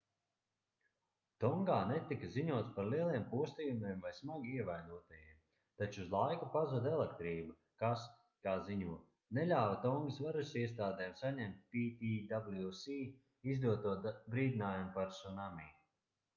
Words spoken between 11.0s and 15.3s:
saņemt ptwc izdoto brīdinājumu par